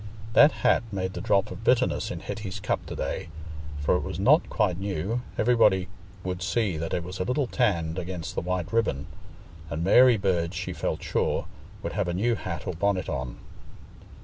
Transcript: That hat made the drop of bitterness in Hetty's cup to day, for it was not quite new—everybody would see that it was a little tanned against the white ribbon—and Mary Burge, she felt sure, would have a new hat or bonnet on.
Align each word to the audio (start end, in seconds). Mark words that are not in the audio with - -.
That 0.33 0.51
hat 0.65 0.81
made 0.91 1.13
the 1.13 1.21
drop 1.21 1.51
of 1.51 1.63
bitterness 1.63 2.09
in 2.09 2.21
Hetty's 2.21 2.59
cup 2.59 2.87
to 2.87 2.95
day, 2.95 3.29
for 3.81 3.95
it 3.97 4.01
was 4.01 4.19
not 4.19 4.49
quite 4.49 4.79
new—everybody 4.79 5.89
would 6.23 6.41
see 6.41 6.75
that 6.75 6.91
it 6.95 7.03
was 7.03 7.19
a 7.19 7.23
little 7.23 7.45
tanned 7.45 7.99
against 7.99 8.33
the 8.33 8.41
white 8.41 8.73
ribbon—and 8.73 9.83
Mary 9.83 10.17
Burge, 10.17 10.55
she 10.55 10.73
felt 10.73 11.03
sure, 11.03 11.45
would 11.83 11.93
have 11.93 12.07
a 12.07 12.15
new 12.15 12.33
hat 12.33 12.65
or 12.65 12.73
bonnet 12.73 13.09
on. 13.09 13.37